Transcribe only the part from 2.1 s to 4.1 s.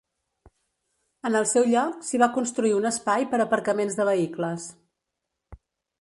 va construir un espai per aparcaments